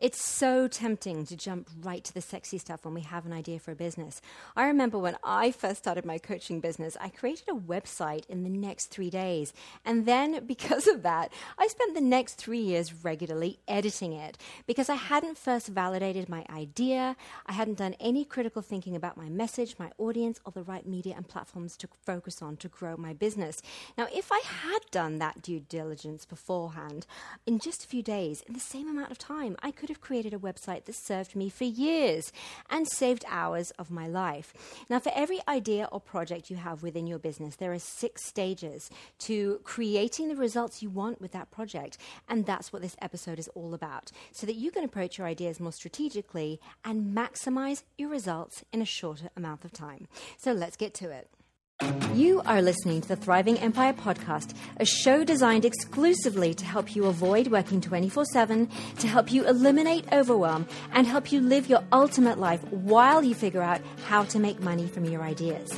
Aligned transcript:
It's 0.00 0.24
so 0.24 0.68
tempting 0.68 1.26
to 1.26 1.36
jump 1.36 1.68
right 1.82 2.04
to 2.04 2.14
the 2.14 2.20
sexy 2.20 2.58
stuff 2.58 2.84
when 2.84 2.94
we 2.94 3.00
have 3.00 3.26
an 3.26 3.32
idea 3.32 3.58
for 3.58 3.72
a 3.72 3.74
business. 3.74 4.22
I 4.54 4.68
remember 4.68 4.96
when 4.96 5.16
I 5.24 5.50
first 5.50 5.78
started 5.78 6.04
my 6.04 6.18
coaching 6.18 6.60
business, 6.60 6.96
I 7.00 7.08
created 7.08 7.48
a 7.48 7.56
website 7.56 8.24
in 8.28 8.44
the 8.44 8.48
next 8.48 8.92
three 8.92 9.10
days. 9.10 9.52
And 9.84 10.06
then, 10.06 10.46
because 10.46 10.86
of 10.86 11.02
that, 11.02 11.32
I 11.58 11.66
spent 11.66 11.96
the 11.96 12.00
next 12.00 12.34
three 12.34 12.60
years 12.60 12.94
regularly 13.02 13.58
editing 13.66 14.12
it 14.12 14.38
because 14.68 14.88
I 14.88 14.94
hadn't 14.94 15.36
first 15.36 15.66
validated 15.66 16.28
my 16.28 16.46
idea. 16.48 17.16
I 17.46 17.54
hadn't 17.54 17.78
done 17.78 17.96
any 17.98 18.24
critical 18.24 18.62
thinking 18.62 18.94
about 18.94 19.16
my 19.16 19.28
message, 19.28 19.80
my 19.80 19.90
audience, 19.98 20.38
or 20.44 20.52
the 20.52 20.62
right 20.62 20.86
media 20.86 21.14
and 21.16 21.26
platforms 21.26 21.76
to 21.78 21.88
focus 22.06 22.40
on 22.40 22.56
to 22.58 22.68
grow 22.68 22.96
my 22.96 23.14
business. 23.14 23.60
Now, 23.96 24.06
if 24.14 24.30
I 24.30 24.42
had 24.44 24.78
done 24.92 25.18
that 25.18 25.42
due 25.42 25.58
diligence 25.58 26.24
beforehand, 26.24 27.04
in 27.46 27.58
just 27.58 27.82
a 27.82 27.88
few 27.88 28.04
days, 28.04 28.42
in 28.42 28.54
the 28.54 28.60
same 28.60 28.88
amount 28.88 29.10
of 29.10 29.18
time, 29.18 29.56
I 29.60 29.72
could 29.72 29.87
have 29.88 30.00
created 30.00 30.34
a 30.34 30.38
website 30.38 30.84
that 30.84 30.94
served 30.94 31.34
me 31.36 31.48
for 31.48 31.64
years 31.64 32.32
and 32.70 32.86
saved 32.88 33.24
hours 33.28 33.70
of 33.72 33.90
my 33.90 34.06
life. 34.06 34.54
Now, 34.88 34.98
for 34.98 35.12
every 35.14 35.40
idea 35.48 35.88
or 35.90 36.00
project 36.00 36.50
you 36.50 36.56
have 36.56 36.82
within 36.82 37.06
your 37.06 37.18
business, 37.18 37.56
there 37.56 37.72
are 37.72 37.78
six 37.78 38.24
stages 38.26 38.90
to 39.20 39.60
creating 39.64 40.28
the 40.28 40.36
results 40.36 40.82
you 40.82 40.90
want 40.90 41.20
with 41.20 41.32
that 41.32 41.50
project. 41.50 41.98
And 42.28 42.46
that's 42.46 42.72
what 42.72 42.82
this 42.82 42.96
episode 43.00 43.38
is 43.38 43.48
all 43.54 43.74
about, 43.74 44.10
so 44.32 44.46
that 44.46 44.56
you 44.56 44.70
can 44.70 44.84
approach 44.84 45.18
your 45.18 45.26
ideas 45.26 45.60
more 45.60 45.72
strategically 45.72 46.60
and 46.84 47.16
maximize 47.16 47.82
your 47.96 48.08
results 48.08 48.64
in 48.72 48.82
a 48.82 48.86
shorter 48.86 49.30
amount 49.36 49.64
of 49.64 49.72
time. 49.72 50.08
So 50.36 50.52
let's 50.52 50.76
get 50.76 50.94
to 50.94 51.10
it. 51.10 51.28
You 52.12 52.42
are 52.44 52.60
listening 52.60 53.02
to 53.02 53.08
the 53.08 53.14
Thriving 53.14 53.56
Empire 53.58 53.92
podcast, 53.92 54.52
a 54.78 54.84
show 54.84 55.22
designed 55.22 55.64
exclusively 55.64 56.52
to 56.52 56.64
help 56.64 56.96
you 56.96 57.04
avoid 57.06 57.46
working 57.46 57.80
24 57.80 58.24
7, 58.24 58.68
to 58.98 59.06
help 59.06 59.30
you 59.30 59.46
eliminate 59.46 60.04
overwhelm, 60.12 60.66
and 60.90 61.06
help 61.06 61.30
you 61.30 61.40
live 61.40 61.68
your 61.68 61.84
ultimate 61.92 62.40
life 62.40 62.60
while 62.72 63.22
you 63.22 63.32
figure 63.32 63.62
out 63.62 63.80
how 64.06 64.24
to 64.24 64.40
make 64.40 64.60
money 64.60 64.88
from 64.88 65.04
your 65.04 65.22
ideas. 65.22 65.70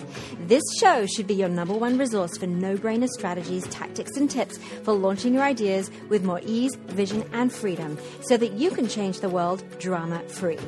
This 0.47 0.63
show 0.79 1.05
should 1.05 1.27
be 1.27 1.35
your 1.35 1.51
number 1.51 1.75
one 1.75 1.99
resource 1.99 2.35
for 2.39 2.47
no 2.47 2.79
brainer 2.79 3.09
strategies, 3.09 3.69
tactics, 3.69 4.17
and 4.17 4.31
tips 4.31 4.57
for 4.85 4.95
launching 4.95 5.35
your 5.35 5.43
ideas 5.43 5.91
with 6.09 6.25
more 6.25 6.41
ease, 6.47 6.77
vision, 6.87 7.29
and 7.35 7.53
freedom 7.53 7.99
so 8.23 8.39
that 8.39 8.55
you 8.55 8.71
can 8.71 8.89
change 8.89 9.21
the 9.21 9.29
world 9.29 9.63
drama 9.79 10.21
free. 10.31 10.59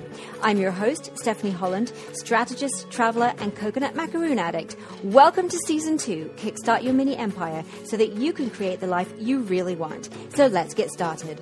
I'm 0.42 0.58
your 0.58 0.72
host, 0.72 1.10
Stephanie 1.14 1.52
Holland, 1.52 1.90
strategist, 2.12 2.90
traveler, 2.90 3.32
and 3.38 3.56
coconut 3.56 3.96
macaroon 3.96 4.38
addict. 4.38 4.76
Welcome 5.02 5.21
to 5.30 5.58
season 5.66 5.96
two 5.96 6.32
Kickstart 6.36 6.82
Your 6.82 6.94
Mini 6.94 7.16
Empire 7.16 7.64
so 7.84 7.96
that 7.96 8.14
you 8.14 8.32
can 8.32 8.50
create 8.50 8.80
the 8.80 8.88
life 8.88 9.14
you 9.18 9.38
really 9.42 9.76
want. 9.76 10.10
So 10.34 10.48
let's 10.48 10.74
get 10.74 10.90
started. 10.90 11.40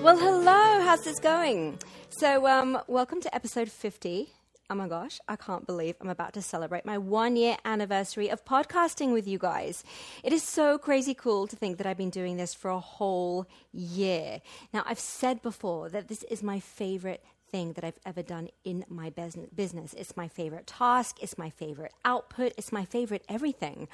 Well, 0.00 0.16
hello, 0.16 0.84
how's 0.84 1.02
this 1.02 1.18
going? 1.18 1.80
So, 2.10 2.46
um, 2.46 2.78
welcome 2.86 3.20
to 3.22 3.34
episode 3.34 3.72
50. 3.72 4.32
Oh 4.70 4.76
my 4.76 4.86
gosh, 4.86 5.18
I 5.26 5.34
can't 5.34 5.66
believe 5.66 5.96
I'm 6.00 6.08
about 6.08 6.32
to 6.34 6.42
celebrate 6.42 6.86
my 6.86 6.96
one 6.96 7.34
year 7.34 7.56
anniversary 7.64 8.28
of 8.28 8.44
podcasting 8.44 9.12
with 9.12 9.26
you 9.26 9.36
guys. 9.36 9.82
It 10.22 10.32
is 10.32 10.44
so 10.44 10.78
crazy 10.78 11.12
cool 11.12 11.48
to 11.48 11.56
think 11.56 11.76
that 11.78 11.88
I've 11.88 11.98
been 11.98 12.08
doing 12.08 12.36
this 12.36 12.54
for 12.54 12.70
a 12.70 12.78
whole 12.78 13.46
year. 13.72 14.40
Now, 14.72 14.84
I've 14.86 15.00
said 15.00 15.42
before 15.42 15.88
that 15.88 16.06
this 16.06 16.22
is 16.22 16.40
my 16.40 16.60
favorite 16.60 17.24
thing 17.50 17.72
that 17.74 17.84
I've 17.84 17.98
ever 18.06 18.22
done 18.22 18.48
in 18.64 18.84
my 18.88 19.10
business. 19.10 19.94
It's 19.94 20.16
my 20.16 20.28
favorite 20.28 20.66
task, 20.66 21.18
it's 21.20 21.36
my 21.36 21.50
favorite 21.50 21.92
output, 22.04 22.52
it's 22.56 22.72
my 22.72 22.84
favorite 22.84 23.24
everything. 23.28 23.88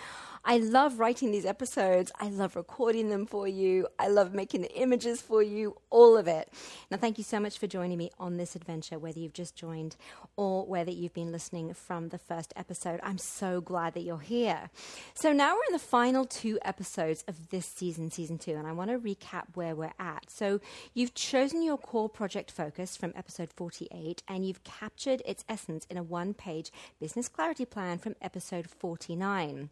I 0.44 0.58
love 0.58 0.98
writing 0.98 1.32
these 1.32 1.46
episodes, 1.46 2.12
I 2.20 2.28
love 2.28 2.56
recording 2.56 3.08
them 3.08 3.26
for 3.26 3.48
you, 3.48 3.88
I 3.98 4.08
love 4.08 4.34
making 4.34 4.62
the 4.62 4.72
images 4.74 5.20
for 5.20 5.42
you, 5.42 5.76
all 5.90 6.16
of 6.16 6.28
it. 6.28 6.52
Now, 6.90 6.98
thank 6.98 7.18
you 7.18 7.24
so 7.24 7.40
much 7.40 7.58
for 7.58 7.66
joining 7.66 7.98
me 7.98 8.10
on 8.18 8.36
this 8.36 8.54
adventure, 8.54 8.98
whether 8.98 9.18
you've 9.18 9.32
just 9.32 9.56
joined 9.56 9.96
or 10.36 10.66
whether 10.66 10.90
you've 10.90 11.14
been 11.14 11.32
listening 11.32 11.72
from 11.74 12.10
the 12.10 12.18
first 12.18 12.52
episode. 12.56 13.00
I'm 13.02 13.18
so 13.18 13.60
glad 13.60 13.94
that 13.94 14.02
you're 14.02 14.18
here. 14.18 14.70
So, 15.14 15.32
now 15.32 15.54
we're 15.54 15.68
in 15.68 15.72
the 15.72 15.78
final 15.78 16.24
two 16.24 16.58
episodes 16.62 17.24
of 17.26 17.48
this 17.50 17.66
season, 17.66 18.10
season 18.10 18.38
two, 18.38 18.52
and 18.52 18.66
I 18.66 18.72
want 18.72 18.90
to 18.90 18.98
recap 18.98 19.44
where 19.54 19.74
we're 19.74 19.94
at. 19.98 20.30
So, 20.30 20.60
you've 20.94 21.14
chosen 21.14 21.62
your 21.62 21.78
core 21.78 22.08
project 22.08 22.50
focus 22.50 22.96
from 22.96 23.12
episode 23.16 23.45
episode 23.46 23.52
48, 23.56 24.22
and 24.28 24.44
you've 24.44 24.64
captured 24.64 25.22
its 25.24 25.44
essence 25.48 25.86
in 25.88 25.96
a 25.96 26.02
one 26.02 26.34
page 26.34 26.72
business 27.00 27.28
clarity 27.28 27.64
plan 27.64 27.98
from 27.98 28.16
episode 28.20 28.68
49. 28.68 29.70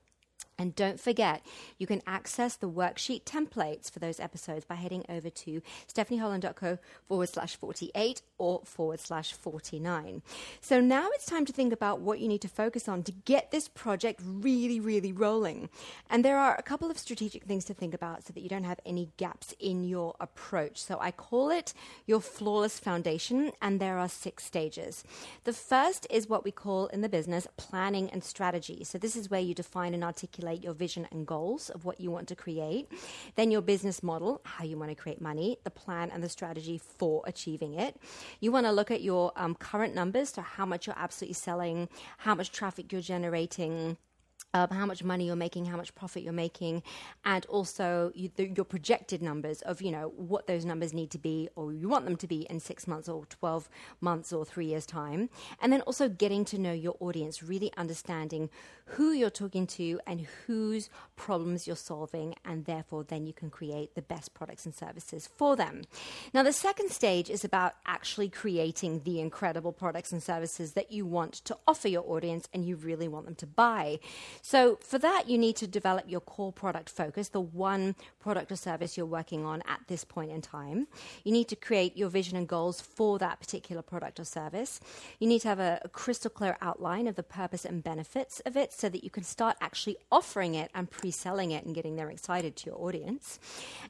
And 0.57 0.75
don't 0.77 1.01
forget, 1.01 1.45
you 1.79 1.87
can 1.87 2.01
access 2.07 2.55
the 2.55 2.71
worksheet 2.71 3.25
templates 3.25 3.91
for 3.91 3.99
those 3.99 4.21
episodes 4.21 4.65
by 4.65 4.77
heading 4.77 5.05
over 5.09 5.29
to 5.29 5.63
stephanieholland.co 5.93 6.79
forward 7.09 7.29
slash 7.29 7.57
48 7.57 8.23
or 8.39 8.61
forward 8.65 9.01
slash 9.01 9.33
49. 9.33 10.23
So 10.61 10.81
now 10.81 11.09
it's 11.15 11.27
time 11.27 11.45
to 11.47 11.53
think 11.53 11.73
about 11.73 12.01
what 12.01 12.21
you 12.21 12.29
need 12.29 12.41
to 12.43 12.49
focus 12.49 12.89
on 12.89 13.03
to 13.03 13.13
get 13.13 13.51
this 13.51 13.69
project 13.69 14.21
really, 14.25 14.79
really 14.79 15.13
rolling. 15.13 15.71
And 16.09 16.25
there 16.25 16.39
are 16.39 16.55
a 16.57 16.63
couple 16.63 16.89
of 16.89 16.99
strategic 16.99 17.45
things 17.45 17.65
to 17.65 17.75
think 17.75 17.93
about 17.93 18.25
so 18.25 18.33
that 18.33 18.41
you 18.41 18.49
don't 18.49 18.65
have 18.65 18.81
any 18.87 19.11
gaps 19.17 19.55
in 19.59 19.83
your 19.83 20.15
approach. 20.21 20.81
So 20.81 20.99
I 21.01 21.11
call 21.11 21.51
it 21.51 21.75
your 22.07 22.21
flawless 22.21 22.79
foundation, 22.79 23.51
and 23.61 23.81
there 23.81 23.99
are 23.99 24.09
six 24.09 24.45
stages. 24.45 25.03
The 25.43 25.53
first 25.53 26.07
is 26.11 26.29
what 26.29 26.45
we 26.45 26.53
call 26.53 26.87
in 26.87 27.01
the 27.01 27.09
business 27.09 27.49
planning 27.57 28.09
and 28.11 28.23
strategy. 28.23 28.85
So 28.85 28.99
this 28.99 29.17
is 29.17 29.31
where 29.31 29.41
you 29.41 29.55
define 29.55 29.95
and 29.95 30.05
articulate 30.05 30.34
articulate 30.35 30.65
your 30.65 30.75
vision 30.75 31.07
and 31.13 31.27
goals 31.27 31.71
of 31.71 31.85
what 31.85 32.01
you 32.01 32.11
want 32.11 32.27
to 32.29 32.35
create, 32.35 32.91
then 33.37 33.51
your 33.51 33.63
business 33.63 34.03
model, 34.03 34.41
how 34.45 34.65
you 34.65 34.77
want 34.77 34.91
to 34.91 34.95
create 34.95 35.21
money, 35.21 35.59
the 35.65 35.71
plan 35.71 36.11
and 36.11 36.23
the 36.23 36.29
strategy 36.29 36.79
for 36.79 37.23
achieving 37.27 37.75
it. 37.75 37.97
You 38.41 38.51
want 38.51 38.67
to 38.67 38.73
look 38.73 38.91
at 38.91 39.01
your 39.01 39.33
um, 39.37 39.55
current 39.55 39.95
numbers, 39.95 40.31
so 40.31 40.43
how 40.43 40.67
much 40.67 40.87
you're 40.87 40.99
absolutely 40.99 41.35
selling, 41.35 41.89
how 42.19 42.35
much 42.35 42.51
traffic 42.51 42.91
you're 42.93 43.01
generating 43.01 43.97
how 44.55 44.87
much 44.87 45.03
money 45.03 45.27
you're 45.27 45.37
making, 45.37 45.65
how 45.67 45.77
much 45.77 45.95
profit 45.95 46.23
you're 46.23 46.33
making, 46.33 46.83
and 47.25 47.45
also 47.47 48.13
you, 48.15 48.31
the, 48.37 48.49
your 48.49 48.65
projected 48.65 49.21
numbers 49.21 49.63
of 49.63 49.83
you 49.83 49.91
know 49.91 50.13
what 50.17 50.47
those 50.47 50.65
numbers 50.65 50.93
need 50.93 51.11
to 51.11 51.19
be, 51.19 51.49
or 51.57 51.73
you 51.73 51.89
want 51.89 52.05
them 52.05 52.17
to 52.17 52.27
be 52.27 52.43
in 52.49 52.61
six 52.61 52.87
months, 52.87 53.09
or 53.09 53.27
twelve 53.27 53.69
months, 54.01 54.33
or 54.33 54.45
three 54.45 54.67
years 54.67 54.87
time, 54.87 55.29
and 55.61 55.73
then 55.73 55.81
also 55.83 56.09
getting 56.09 56.45
to 56.45 56.59
know 56.59 56.73
your 56.73 56.97
audience, 57.01 57.43
really 57.43 57.73
understanding 57.77 58.49
who 58.87 59.13
you're 59.13 59.31
talking 59.31 59.67
to 59.67 59.99
and 60.07 60.27
whose 60.47 60.91
problems 61.17 61.67
you're 61.67 61.75
solving, 61.75 62.35
and 62.45 62.67
therefore 62.67 63.03
then 63.03 63.27
you 63.27 63.33
can 63.33 63.51
create 63.51 63.95
the 63.95 64.03
best 64.03 64.35
products 64.35 64.67
and 64.67 64.75
services 64.75 65.29
for 65.37 65.57
them. 65.57 65.83
Now, 66.33 66.43
the 66.43 66.53
second 66.53 66.91
stage 66.91 67.31
is 67.31 67.45
about 67.45 67.73
actually 67.87 68.29
creating 68.29 69.03
the 69.05 69.21
incredible 69.21 69.73
products 69.73 70.13
and 70.13 70.23
services 70.23 70.73
that 70.73 70.93
you 70.93 71.07
want 71.07 71.33
to 71.47 71.57
offer 71.67 71.89
your 71.89 72.05
audience, 72.07 72.49
and 72.53 72.65
you 72.65 72.77
really 72.77 73.09
want 73.09 73.25
them 73.25 73.35
to 73.37 73.47
buy. 73.47 73.99
So, 74.47 74.77
for 74.83 74.99
that, 74.99 75.27
you 75.27 75.39
need 75.39 75.57
to 75.57 75.67
develop 75.67 76.05
your 76.07 76.21
core 76.21 76.53
product 76.53 76.91
focus, 76.91 77.31
the 77.31 77.41
one 77.41 77.95
product 78.21 78.53
or 78.53 78.57
service 78.57 78.95
you're 78.95 79.07
working 79.07 79.43
on 79.47 79.63
at 79.67 79.81
this 79.89 80.05
point 80.05 80.31
in 80.31 80.43
time. 80.43 80.87
You 81.25 81.33
need 81.33 81.49
to 81.49 81.57
create 81.57 81.97
your 81.97 82.11
vision 82.11 82.37
and 82.37 82.47
goals 82.47 82.79
for 82.79 83.19
that 83.21 83.41
particular 83.41 83.81
product 83.81 84.21
or 84.21 84.25
service. 84.25 84.81
You 85.19 85.29
need 85.29 85.41
to 85.41 85.49
have 85.49 85.61
a, 85.61 85.81
a 85.83 85.89
crystal 85.89 86.29
clear 86.29 86.59
outline 86.61 87.07
of 87.07 87.15
the 87.15 87.23
purpose 87.23 87.65
and 87.65 87.83
benefits 87.83 88.41
of 88.41 88.55
it 88.55 88.75
so 88.75 88.91
that 88.91 89.03
you 89.03 89.09
can 89.09 89.23
start 89.23 89.57
actually 89.63 89.97
offering 90.13 90.55
it 90.55 90.71
and 90.75 90.91
pre 90.91 91.11
selling 91.11 91.53
it 91.53 91.65
and 91.65 91.75
getting 91.75 91.97
them 91.97 92.11
excited 92.11 92.55
to 92.57 92.67
your 92.67 92.79
audience. 92.79 93.39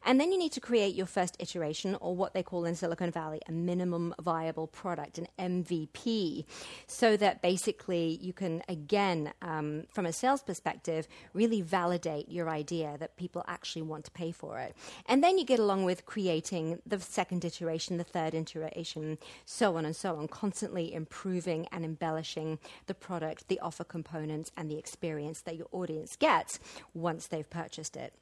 And 0.06 0.20
then 0.20 0.30
you 0.30 0.38
need 0.38 0.52
to 0.52 0.60
create 0.60 0.94
your 0.94 1.06
first 1.06 1.36
iteration, 1.40 1.96
or 2.00 2.14
what 2.14 2.32
they 2.32 2.44
call 2.44 2.64
in 2.64 2.76
Silicon 2.76 3.10
Valley 3.10 3.40
a 3.48 3.50
minimum 3.50 4.14
viable 4.20 4.68
product, 4.68 5.18
an 5.18 5.26
MVP, 5.36 6.44
so 6.86 7.16
that 7.16 7.42
basically 7.42 8.20
you 8.22 8.32
can, 8.32 8.62
again, 8.68 9.32
um, 9.42 9.88
from 9.90 10.06
a 10.06 10.12
sales 10.12 10.43
perspective, 10.46 11.08
really 11.32 11.60
validate 11.60 12.28
your 12.28 12.48
idea 12.48 12.96
that 12.98 13.16
people 13.16 13.44
actually 13.46 13.82
want 13.82 14.04
to 14.04 14.10
pay 14.10 14.32
for 14.32 14.58
it. 14.58 14.74
And 15.06 15.22
then 15.22 15.38
you 15.38 15.44
get 15.44 15.58
along 15.58 15.84
with 15.84 16.06
creating 16.06 16.80
the 16.86 17.00
second 17.00 17.44
iteration, 17.44 17.96
the 17.96 18.04
third 18.04 18.34
iteration, 18.34 19.18
so 19.44 19.76
on 19.76 19.84
and 19.84 19.96
so 19.96 20.16
on, 20.16 20.28
constantly 20.28 20.92
improving 20.92 21.66
and 21.72 21.84
embellishing 21.84 22.58
the 22.86 22.94
product, 22.94 23.48
the 23.48 23.60
offer 23.60 23.84
components, 23.84 24.50
and 24.56 24.70
the 24.70 24.78
experience 24.78 25.40
that 25.42 25.56
your 25.56 25.68
audience 25.72 26.16
gets 26.16 26.58
once 26.94 27.26
they've 27.26 27.48
purchased 27.50 27.96
it. 27.96 28.14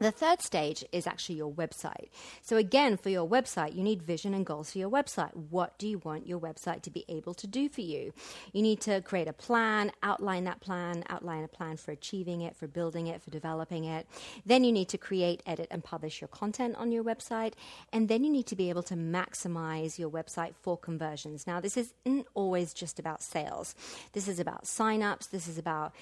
The 0.00 0.12
third 0.12 0.42
stage 0.42 0.84
is 0.92 1.08
actually 1.08 1.34
your 1.36 1.52
website. 1.52 2.08
So, 2.40 2.56
again, 2.56 2.96
for 2.96 3.08
your 3.08 3.28
website, 3.28 3.74
you 3.74 3.82
need 3.82 4.00
vision 4.00 4.32
and 4.32 4.46
goals 4.46 4.70
for 4.70 4.78
your 4.78 4.90
website. 4.90 5.34
What 5.34 5.76
do 5.76 5.88
you 5.88 5.98
want 5.98 6.28
your 6.28 6.38
website 6.38 6.82
to 6.82 6.90
be 6.90 7.04
able 7.08 7.34
to 7.34 7.48
do 7.48 7.68
for 7.68 7.80
you? 7.80 8.12
You 8.52 8.62
need 8.62 8.80
to 8.82 9.00
create 9.02 9.26
a 9.26 9.32
plan, 9.32 9.90
outline 10.04 10.44
that 10.44 10.60
plan, 10.60 11.02
outline 11.08 11.42
a 11.42 11.48
plan 11.48 11.78
for 11.78 11.90
achieving 11.90 12.42
it, 12.42 12.54
for 12.54 12.68
building 12.68 13.08
it, 13.08 13.20
for 13.22 13.30
developing 13.30 13.86
it. 13.86 14.06
Then 14.46 14.62
you 14.62 14.70
need 14.70 14.88
to 14.90 14.98
create, 14.98 15.42
edit, 15.46 15.66
and 15.68 15.82
publish 15.82 16.20
your 16.20 16.28
content 16.28 16.76
on 16.76 16.92
your 16.92 17.02
website. 17.02 17.54
And 17.92 18.08
then 18.08 18.22
you 18.22 18.30
need 18.30 18.46
to 18.46 18.56
be 18.56 18.68
able 18.70 18.84
to 18.84 18.94
maximize 18.94 19.98
your 19.98 20.10
website 20.10 20.54
for 20.62 20.76
conversions. 20.76 21.44
Now, 21.44 21.58
this 21.58 21.76
isn't 21.76 22.26
always 22.34 22.72
just 22.72 23.00
about 23.00 23.20
sales, 23.20 23.74
this 24.12 24.28
is 24.28 24.38
about 24.38 24.64
signups, 24.64 25.30
this 25.30 25.48
is 25.48 25.58
about 25.58 25.92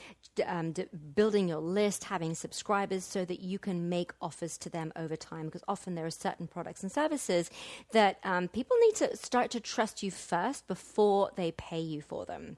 um, 0.47 0.73
d- 0.73 0.85
building 1.15 1.49
your 1.49 1.61
list, 1.61 2.05
having 2.05 2.35
subscribers 2.35 3.03
so 3.03 3.25
that 3.25 3.41
you 3.41 3.59
can 3.59 3.86
make 3.89 4.13
offers 4.21 4.59
to 4.59 4.71
them 4.71 4.93
over 4.97 5.17
time 5.17 5.47
because 5.47 5.65
often 5.69 5.95
there 5.95 6.07
are 6.07 6.11
certain 6.11 6.47
products 6.47 6.83
and 6.83 6.93
services 6.93 7.51
that 7.93 8.19
um, 8.25 8.49
people 8.49 8.77
need 8.81 8.95
to 8.97 9.17
start 9.17 9.51
to 9.51 9.61
trust 9.61 10.03
you 10.03 10.11
first 10.11 10.67
before 10.67 11.31
they 11.37 11.53
pay 11.53 11.81
you 11.81 12.01
for 12.01 12.25
them. 12.25 12.57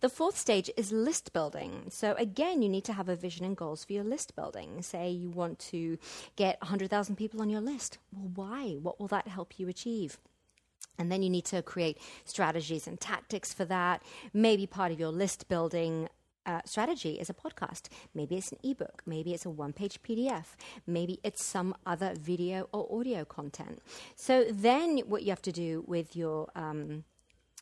The 0.00 0.08
fourth 0.08 0.36
stage 0.36 0.70
is 0.76 0.92
list 0.92 1.32
building. 1.32 1.86
So, 1.90 2.14
again, 2.18 2.62
you 2.62 2.68
need 2.68 2.84
to 2.84 2.92
have 2.92 3.08
a 3.08 3.16
vision 3.16 3.44
and 3.44 3.56
goals 3.56 3.84
for 3.84 3.92
your 3.92 4.04
list 4.04 4.36
building. 4.36 4.82
Say 4.82 5.10
you 5.10 5.30
want 5.30 5.58
to 5.70 5.98
get 6.36 6.60
100,000 6.60 7.16
people 7.16 7.40
on 7.40 7.48
your 7.48 7.60
list. 7.60 7.98
Well, 8.12 8.30
why? 8.34 8.76
What 8.82 9.00
will 9.00 9.08
that 9.08 9.28
help 9.28 9.58
you 9.58 9.68
achieve? 9.68 10.18
And 10.98 11.10
then 11.10 11.22
you 11.22 11.30
need 11.30 11.44
to 11.46 11.62
create 11.62 11.98
strategies 12.24 12.86
and 12.86 13.00
tactics 13.00 13.52
for 13.52 13.64
that. 13.64 14.02
Maybe 14.32 14.66
part 14.66 14.92
of 14.92 15.00
your 15.00 15.10
list 15.10 15.48
building 15.48 16.08
uh, 16.46 16.60
strategy 16.64 17.14
is 17.14 17.30
a 17.30 17.34
podcast. 17.34 17.88
Maybe 18.14 18.36
it's 18.36 18.52
an 18.52 18.58
ebook. 18.62 19.02
Maybe 19.06 19.34
it's 19.34 19.46
a 19.46 19.50
one 19.50 19.72
page 19.72 20.02
PDF. 20.02 20.56
Maybe 20.86 21.20
it's 21.22 21.42
some 21.42 21.74
other 21.86 22.14
video 22.18 22.68
or 22.72 22.88
audio 22.98 23.24
content. 23.24 23.80
So 24.16 24.44
then 24.50 24.98
what 25.06 25.22
you 25.22 25.30
have 25.30 25.42
to 25.42 25.52
do 25.52 25.84
with 25.86 26.16
your. 26.16 26.48
Um, 26.54 27.04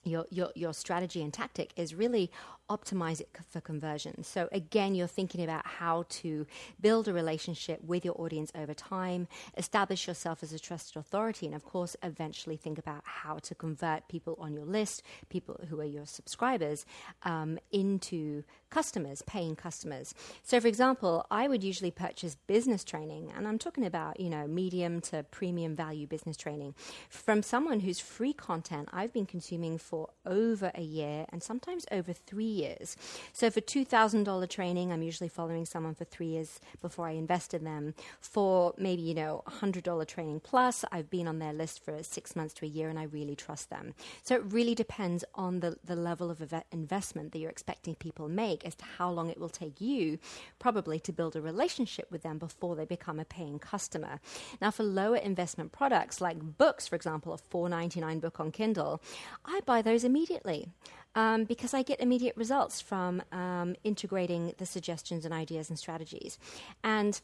your, 0.04 0.26
your, 0.30 0.50
your 0.54 0.74
strategy 0.74 1.22
and 1.22 1.32
tactic 1.32 1.72
is 1.76 1.94
really 1.94 2.30
optimize 2.72 3.20
it 3.20 3.28
for 3.50 3.60
conversion. 3.60 4.22
So, 4.24 4.48
again, 4.50 4.94
you're 4.94 5.06
thinking 5.06 5.44
about 5.44 5.66
how 5.66 6.04
to 6.08 6.46
build 6.80 7.06
a 7.06 7.12
relationship 7.12 7.82
with 7.84 8.04
your 8.04 8.18
audience 8.18 8.50
over 8.54 8.72
time, 8.72 9.28
establish 9.56 10.06
yourself 10.06 10.42
as 10.42 10.52
a 10.52 10.58
trusted 10.58 10.96
authority, 10.96 11.46
and 11.46 11.54
of 11.54 11.64
course, 11.64 11.96
eventually 12.02 12.56
think 12.56 12.78
about 12.78 13.02
how 13.04 13.38
to 13.38 13.54
convert 13.54 14.08
people 14.08 14.36
on 14.40 14.54
your 14.54 14.64
list, 14.64 15.02
people 15.28 15.60
who 15.68 15.80
are 15.80 15.84
your 15.84 16.06
subscribers, 16.06 16.86
um, 17.24 17.58
into 17.72 18.42
customers, 18.70 19.22
paying 19.26 19.54
customers. 19.54 20.14
So, 20.42 20.58
for 20.60 20.68
example, 20.68 21.26
I 21.30 21.48
would 21.48 21.62
usually 21.62 21.90
purchase 21.90 22.36
business 22.46 22.84
training, 22.84 23.32
and 23.36 23.46
I'm 23.46 23.58
talking 23.58 23.84
about, 23.84 24.18
you 24.18 24.30
know, 24.30 24.46
medium 24.46 25.00
to 25.02 25.24
premium 25.24 25.76
value 25.76 26.06
business 26.06 26.36
training 26.36 26.74
from 27.10 27.42
someone 27.42 27.80
whose 27.80 28.00
free 28.00 28.32
content 28.32 28.88
I've 28.92 29.12
been 29.12 29.26
consuming 29.26 29.76
for 29.76 29.91
over 30.26 30.70
a 30.74 30.82
year 30.82 31.26
and 31.30 31.42
sometimes 31.42 31.86
over 31.90 32.12
three 32.12 32.44
years. 32.44 32.96
So, 33.32 33.50
for 33.50 33.60
$2,000 33.60 34.48
training, 34.48 34.92
I'm 34.92 35.02
usually 35.02 35.28
following 35.28 35.64
someone 35.64 35.94
for 35.94 36.04
three 36.04 36.28
years 36.28 36.60
before 36.80 37.06
I 37.06 37.12
invest 37.12 37.54
in 37.54 37.64
them. 37.64 37.94
For 38.20 38.74
maybe, 38.78 39.02
you 39.02 39.14
know, 39.14 39.42
$100 39.48 40.06
training 40.06 40.40
plus, 40.40 40.84
I've 40.90 41.10
been 41.10 41.28
on 41.28 41.38
their 41.38 41.52
list 41.52 41.84
for 41.84 42.02
six 42.02 42.34
months 42.36 42.54
to 42.54 42.66
a 42.66 42.68
year 42.68 42.88
and 42.88 42.98
I 42.98 43.04
really 43.04 43.36
trust 43.36 43.70
them. 43.70 43.94
So, 44.22 44.36
it 44.36 44.44
really 44.44 44.74
depends 44.74 45.24
on 45.34 45.60
the, 45.60 45.76
the 45.84 45.96
level 45.96 46.30
of 46.30 46.42
investment 46.72 47.32
that 47.32 47.38
you're 47.38 47.50
expecting 47.50 47.94
people 47.94 48.28
make 48.28 48.64
as 48.64 48.74
to 48.76 48.84
how 48.98 49.10
long 49.10 49.30
it 49.30 49.38
will 49.38 49.48
take 49.48 49.80
you 49.80 50.18
probably 50.58 50.98
to 51.00 51.12
build 51.12 51.36
a 51.36 51.40
relationship 51.40 52.10
with 52.10 52.22
them 52.22 52.38
before 52.38 52.76
they 52.76 52.84
become 52.84 53.18
a 53.18 53.24
paying 53.24 53.58
customer. 53.58 54.20
Now, 54.60 54.70
for 54.70 54.82
lower 54.82 55.16
investment 55.16 55.72
products 55.72 56.20
like 56.20 56.38
books, 56.58 56.86
for 56.86 56.96
example, 56.96 57.32
a 57.32 57.38
$4.99 57.38 58.20
book 58.20 58.40
on 58.40 58.50
Kindle, 58.50 59.02
I 59.44 59.60
buy 59.66 59.81
those 59.82 60.04
immediately. 60.04 60.68
Um, 61.14 61.44
because 61.44 61.74
I 61.74 61.82
get 61.82 62.00
immediate 62.00 62.34
results 62.38 62.80
from 62.80 63.22
um, 63.32 63.76
integrating 63.84 64.54
the 64.56 64.64
suggestions 64.64 65.26
and 65.26 65.34
ideas 65.34 65.68
and 65.68 65.78
strategies. 65.78 66.38
And 66.82 67.20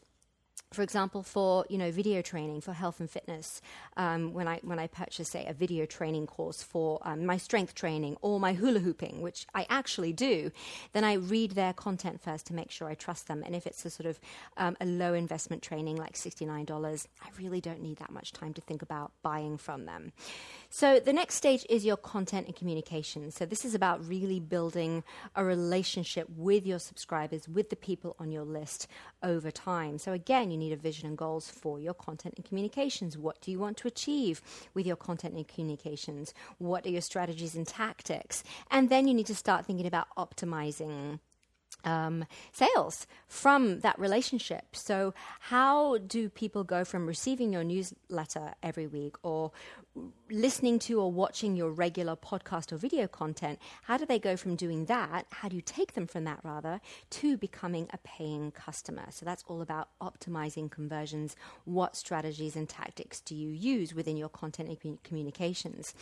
for 0.70 0.82
example, 0.82 1.22
for 1.22 1.64
you 1.68 1.78
know 1.78 1.90
video 1.90 2.20
training 2.22 2.60
for 2.60 2.72
health 2.72 3.00
and 3.00 3.10
fitness, 3.10 3.62
um, 3.96 4.32
when 4.34 4.46
I 4.46 4.60
when 4.62 4.78
I 4.78 4.86
purchase 4.86 5.30
say 5.30 5.46
a 5.46 5.54
video 5.54 5.86
training 5.86 6.26
course 6.26 6.62
for 6.62 7.00
um, 7.02 7.24
my 7.24 7.38
strength 7.38 7.74
training 7.74 8.16
or 8.20 8.38
my 8.38 8.52
hula 8.52 8.80
hooping, 8.80 9.22
which 9.22 9.46
I 9.54 9.66
actually 9.70 10.12
do, 10.12 10.50
then 10.92 11.04
I 11.04 11.14
read 11.14 11.52
their 11.52 11.72
content 11.72 12.20
first 12.20 12.46
to 12.46 12.54
make 12.54 12.70
sure 12.70 12.88
I 12.88 12.94
trust 12.94 13.28
them. 13.28 13.42
And 13.44 13.54
if 13.56 13.66
it's 13.66 13.84
a 13.86 13.90
sort 13.90 14.06
of 14.06 14.20
um, 14.58 14.76
a 14.80 14.86
low 14.86 15.14
investment 15.14 15.62
training 15.62 15.96
like 15.96 16.16
sixty 16.16 16.44
nine 16.44 16.66
dollars, 16.66 17.08
I 17.22 17.28
really 17.38 17.60
don't 17.60 17.82
need 17.82 17.98
that 17.98 18.10
much 18.10 18.32
time 18.32 18.52
to 18.54 18.60
think 18.60 18.82
about 18.82 19.12
buying 19.22 19.56
from 19.56 19.86
them. 19.86 20.12
So 20.68 21.00
the 21.00 21.14
next 21.14 21.36
stage 21.36 21.64
is 21.70 21.86
your 21.86 21.96
content 21.96 22.46
and 22.46 22.54
communication. 22.54 23.30
So 23.30 23.46
this 23.46 23.64
is 23.64 23.74
about 23.74 24.06
really 24.06 24.38
building 24.38 25.02
a 25.34 25.44
relationship 25.44 26.28
with 26.36 26.66
your 26.66 26.78
subscribers, 26.78 27.48
with 27.48 27.70
the 27.70 27.76
people 27.76 28.16
on 28.18 28.30
your 28.30 28.44
list 28.44 28.86
over 29.22 29.50
time. 29.50 29.96
So 29.98 30.12
again, 30.12 30.50
you 30.50 30.57
need 30.58 30.72
a 30.72 30.76
vision 30.76 31.06
and 31.08 31.16
goals 31.16 31.48
for 31.48 31.80
your 31.80 31.94
content 31.94 32.34
and 32.36 32.44
communications. 32.44 33.16
What 33.16 33.40
do 33.40 33.50
you 33.50 33.58
want 33.58 33.76
to 33.78 33.88
achieve 33.88 34.42
with 34.74 34.86
your 34.86 34.96
content 34.96 35.34
and 35.34 35.46
communications? 35.46 36.34
What 36.58 36.86
are 36.86 36.90
your 36.90 37.00
strategies 37.00 37.54
and 37.54 37.66
tactics? 37.66 38.44
And 38.70 38.90
then 38.90 39.08
you 39.08 39.14
need 39.14 39.26
to 39.26 39.34
start 39.34 39.66
thinking 39.66 39.86
about 39.86 40.08
optimizing 40.16 41.20
um, 41.84 42.24
sales 42.52 43.06
from 43.26 43.80
that 43.80 43.98
relationship. 43.98 44.74
So, 44.74 45.14
how 45.40 45.98
do 45.98 46.28
people 46.28 46.64
go 46.64 46.84
from 46.84 47.06
receiving 47.06 47.52
your 47.52 47.64
newsletter 47.64 48.54
every 48.62 48.86
week 48.86 49.16
or 49.22 49.52
listening 50.30 50.78
to 50.78 51.00
or 51.00 51.10
watching 51.10 51.56
your 51.56 51.70
regular 51.70 52.14
podcast 52.14 52.72
or 52.72 52.76
video 52.76 53.06
content, 53.06 53.58
how 53.82 53.96
do 53.96 54.04
they 54.04 54.18
go 54.18 54.36
from 54.36 54.56
doing 54.56 54.84
that? 54.86 55.26
How 55.30 55.48
do 55.48 55.56
you 55.56 55.62
take 55.62 55.94
them 55.94 56.06
from 56.06 56.24
that, 56.24 56.40
rather, 56.42 56.80
to 57.10 57.36
becoming 57.36 57.88
a 57.92 57.98
paying 57.98 58.50
customer? 58.50 59.06
So 59.10 59.24
that's 59.24 59.44
all 59.46 59.62
about 59.62 59.88
optimizing 60.00 60.70
conversions. 60.70 61.36
What 61.64 61.96
strategies 61.96 62.56
and 62.56 62.68
tactics 62.68 63.20
do 63.20 63.34
you 63.34 63.48
use 63.48 63.94
within 63.94 64.16
your 64.16 64.28
content 64.28 64.68
and 64.82 65.02
communications? 65.02 65.94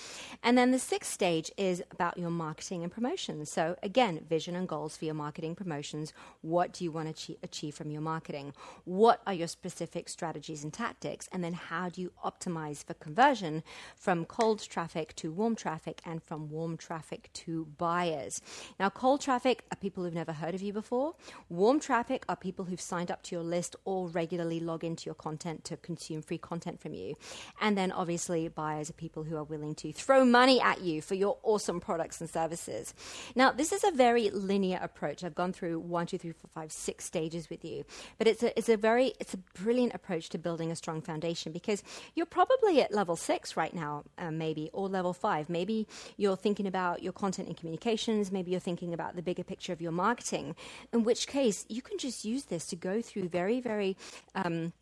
And 0.43 0.59
then 0.59 0.73
the 0.73 0.79
sixth 0.79 1.13
stage 1.13 1.51
is 1.57 1.83
about 1.91 2.19
your 2.19 2.31
marketing 2.31 2.83
and 2.83 2.93
promotions. 2.93 3.51
So, 3.51 3.77
again, 3.83 4.25
vision 4.29 4.57
and 4.57 4.69
goals 4.69 4.97
for 4.97 5.05
your 5.05 5.15
marketing 5.15 5.55
promotions. 5.55 6.13
What 6.41 6.73
do 6.73 6.85
you 6.85 6.91
want 6.91 7.17
to 7.17 7.37
achieve 7.43 7.75
from 7.75 7.91
your 7.91 8.03
marketing? 8.03 8.55
What 8.85 9.23
are 9.27 9.35
your 9.35 9.49
specific 9.49 10.09
strategies 10.09 10.65
and 10.65 10.73
tactics? 10.73 11.29
And 11.33 11.45
then 11.45 11.53
how 11.53 11.89
do 11.89 12.01
you 12.01 12.13
optimize 12.25 12.85
for 12.85 12.95
conversion 12.95 13.63
from 13.95 14.25
cold 14.25 14.63
traffic 14.63 15.15
to 15.17 15.31
warm 15.31 15.55
traffic 15.55 16.01
and 16.05 16.23
from 16.23 16.51
warm 16.51 16.77
traffic 16.77 17.31
to 17.33 17.67
buyers. 17.79 18.41
Now, 18.81 18.91
cold 18.91 19.21
traffic 19.21 19.65
are 19.71 19.77
people 19.77 20.05
who've 20.05 20.15
never 20.15 20.33
heard 20.33 20.55
of 20.55 20.63
you 20.63 20.73
before. 20.73 21.15
Warm 21.49 21.81
traffic 21.81 22.25
are 22.29 22.37
people 22.37 22.65
who've 22.65 22.81
signed 22.81 23.11
up 23.11 23.23
to 23.25 23.35
your 23.35 23.45
list 23.45 23.77
or 23.85 24.09
regularly 24.09 24.61
log 24.61 24.85
into 24.85 25.07
your 25.07 25.15
content 25.15 25.65
to 25.65 25.77
consume 25.77 26.23
free 26.23 26.39
content 26.39 26.81
from 26.81 26.95
you. 26.95 27.17
And 27.61 27.77
then 27.77 27.93
obviously, 27.93 28.49
buyers 28.49 28.91
are 28.91 28.95
people 28.95 29.23
who 29.23 29.37
are 29.37 29.45
willing 29.45 29.75
to 29.77 29.93
throw 29.93 30.25
money 30.25 30.61
at 30.61 30.81
you 30.81 31.03
for 31.03 31.15
your 31.15 31.39
awesome 31.43 31.81
products 31.81 32.21
and 32.21 32.29
services. 32.29 32.95
Now, 33.35 33.53
this 33.53 33.73
is 33.73 33.85
a 33.85 33.91
very 33.91 34.31
linear 34.31 34.79
approach. 34.83 35.25
I've 35.25 35.35
gone 35.35 35.53
through 35.53 35.81
one, 35.81 36.07
two, 36.07 36.19
three, 36.19 36.33
four, 36.33 36.51
five, 36.55 36.73
six 36.73 37.05
stages 37.05 37.51
with 37.51 37.65
you, 37.65 37.85
but 38.19 38.27
it's 38.27 38.43
a, 38.43 38.57
it's 38.59 38.69
a 38.69 38.77
very, 38.77 39.15
it's 39.21 39.35
a 39.35 39.39
brilliant 39.39 39.95
approach 39.95 40.29
to 40.31 40.39
building 40.39 40.71
a 40.71 40.77
strong 40.77 41.01
foundation 41.01 41.53
because 41.53 41.83
you're 42.15 42.27
probably 42.27 42.81
at 42.81 42.93
level 42.93 43.17
six 43.17 43.57
right 43.57 43.75
now, 43.77 44.03
um, 44.19 44.39
maybe, 44.39 44.71
or 44.73 44.89
level 44.89 45.13
five. 45.13 45.49
Maybe 45.49 45.87
you're 46.17 46.37
thinking 46.37 46.67
about 46.67 47.03
your 47.03 47.13
content 47.13 47.47
and 47.49 47.57
communications. 47.57 48.33
Maybe 48.33 48.51
you're 48.51 48.61
thinking 48.61 48.93
about 48.93 49.15
the 49.15 49.23
bigger 49.23 49.45
picture 49.45 49.73
of 49.73 49.81
your 49.81 49.93
marketing, 49.93 50.57
in 50.93 51.05
which 51.05 51.29
case 51.29 51.65
you 51.69 51.83
can 51.83 51.99
just 51.99 52.25
use 52.25 52.47
this 52.47 52.67
to 52.67 52.77
go 52.77 53.01
through 53.01 53.29
very, 53.29 53.61
very 53.61 53.97
um, 54.35 54.73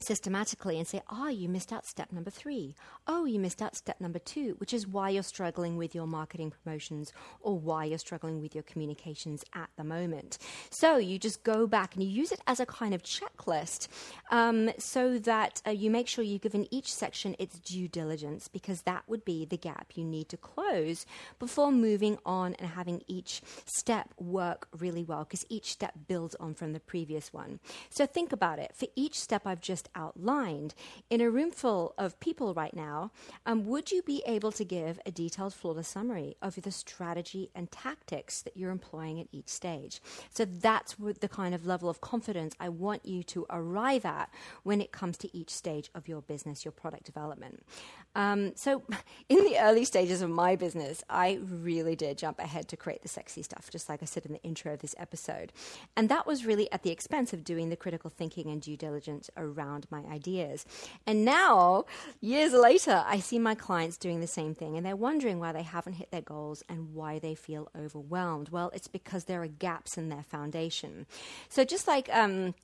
systematically 0.00 0.78
and 0.78 0.86
say, 0.86 1.00
oh, 1.10 1.28
you 1.28 1.48
missed 1.48 1.72
out 1.72 1.86
step 1.86 2.12
number 2.12 2.30
three. 2.30 2.74
Oh, 3.06 3.24
you 3.24 3.40
missed 3.40 3.62
out 3.62 3.76
step 3.76 4.00
number 4.00 4.18
two, 4.18 4.54
which 4.58 4.74
is 4.74 4.86
why 4.86 5.10
you're 5.10 5.22
struggling 5.22 5.76
with 5.76 5.94
your 5.94 6.06
marketing 6.06 6.52
promotions 6.52 7.12
or 7.40 7.58
why 7.58 7.84
you're 7.84 7.98
struggling 7.98 8.40
with 8.40 8.54
your 8.54 8.64
communications 8.64 9.44
at 9.54 9.70
the 9.76 9.84
moment. 9.84 10.38
So 10.70 10.98
you 10.98 11.18
just 11.18 11.42
go 11.44 11.66
back 11.66 11.94
and 11.94 12.02
you 12.02 12.10
use 12.10 12.30
it 12.30 12.40
as 12.46 12.60
a 12.60 12.66
kind 12.66 12.94
of 12.94 13.02
checklist 13.02 13.88
um, 14.30 14.70
so 14.78 15.18
that 15.18 15.62
uh, 15.66 15.70
you 15.70 15.90
make 15.90 16.08
sure 16.08 16.24
you 16.24 16.38
give 16.38 16.54
in 16.54 16.72
each 16.72 16.92
section 16.92 17.34
its 17.38 17.58
due 17.58 17.88
diligence 17.88 18.48
because 18.48 18.82
that 18.82 19.04
would 19.06 19.24
be 19.24 19.44
the 19.44 19.56
gap 19.56 19.92
you 19.94 20.04
need 20.04 20.28
to 20.28 20.36
close 20.36 21.06
before 21.38 21.72
moving 21.72 22.18
on 22.26 22.54
and 22.54 22.68
having 22.68 23.02
each 23.06 23.40
step 23.64 24.12
work 24.18 24.68
really 24.78 25.04
well 25.04 25.24
because 25.24 25.46
each 25.48 25.72
step 25.72 25.94
builds 26.06 26.34
on 26.36 26.54
from 26.54 26.72
the 26.72 26.80
previous 26.80 27.32
one. 27.32 27.60
So 27.88 28.06
think 28.06 28.32
about 28.32 28.58
it. 28.58 28.72
For 28.74 28.86
each 28.94 29.18
step 29.18 29.46
I've 29.46 29.60
just 29.60 29.85
just 29.86 29.96
outlined. 29.96 30.74
In 31.10 31.20
a 31.20 31.30
room 31.30 31.50
full 31.50 31.94
of 31.98 32.18
people 32.20 32.54
right 32.54 32.74
now, 32.74 33.10
um, 33.44 33.66
would 33.66 33.90
you 33.90 34.02
be 34.02 34.22
able 34.26 34.52
to 34.52 34.64
give 34.64 34.98
a 35.06 35.10
detailed, 35.10 35.54
flawless 35.54 35.88
summary 35.88 36.36
of 36.42 36.60
the 36.60 36.70
strategy 36.70 37.50
and 37.54 37.70
tactics 37.70 38.42
that 38.42 38.56
you're 38.56 38.70
employing 38.70 39.20
at 39.20 39.28
each 39.32 39.48
stage? 39.48 40.00
So 40.30 40.44
that's 40.44 40.96
the 41.20 41.28
kind 41.28 41.54
of 41.54 41.66
level 41.66 41.88
of 41.88 42.00
confidence 42.00 42.54
I 42.60 42.68
want 42.68 43.06
you 43.06 43.22
to 43.24 43.46
arrive 43.50 44.04
at 44.04 44.30
when 44.62 44.80
it 44.80 44.92
comes 44.92 45.16
to 45.18 45.36
each 45.36 45.50
stage 45.50 45.90
of 45.94 46.08
your 46.08 46.22
business, 46.22 46.64
your 46.64 46.72
product 46.72 47.04
development. 47.04 47.62
Um, 48.14 48.52
so, 48.56 48.82
in 49.28 49.44
the 49.44 49.58
early 49.58 49.84
stages 49.84 50.22
of 50.22 50.30
my 50.30 50.56
business, 50.56 51.04
I 51.08 51.38
really 51.42 51.94
did 51.94 52.18
jump 52.18 52.38
ahead 52.38 52.66
to 52.68 52.76
create 52.76 53.02
the 53.02 53.08
sexy 53.08 53.42
stuff, 53.42 53.68
just 53.70 53.88
like 53.88 54.02
I 54.02 54.06
said 54.06 54.24
in 54.24 54.32
the 54.32 54.42
intro 54.42 54.72
of 54.72 54.80
this 54.80 54.94
episode. 54.98 55.52
And 55.96 56.08
that 56.08 56.26
was 56.26 56.46
really 56.46 56.72
at 56.72 56.82
the 56.82 56.90
expense 56.90 57.32
of 57.32 57.44
doing 57.44 57.68
the 57.68 57.76
critical 57.76 58.08
thinking 58.08 58.50
and 58.50 58.62
due 58.62 58.76
diligence 58.76 59.30
around 59.36 59.75
my 59.90 60.02
ideas. 60.10 60.64
And 61.06 61.24
now, 61.24 61.84
years 62.20 62.52
later, 62.52 63.04
I 63.06 63.18
see 63.20 63.38
my 63.38 63.54
clients 63.54 63.98
doing 63.98 64.20
the 64.20 64.26
same 64.26 64.54
thing 64.54 64.76
and 64.76 64.84
they're 64.84 64.96
wondering 64.96 65.38
why 65.38 65.52
they 65.52 65.62
haven't 65.62 65.94
hit 65.94 66.10
their 66.10 66.20
goals 66.22 66.62
and 66.68 66.94
why 66.94 67.18
they 67.18 67.34
feel 67.34 67.68
overwhelmed. 67.78 68.48
Well, 68.48 68.70
it's 68.74 68.88
because 68.88 69.24
there 69.24 69.42
are 69.42 69.48
gaps 69.48 69.96
in 69.96 70.08
their 70.08 70.22
foundation. 70.22 71.06
So, 71.48 71.64
just 71.64 71.86
like, 71.86 72.08
um, 72.12 72.54